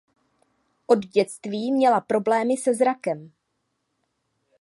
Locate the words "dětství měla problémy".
1.05-2.57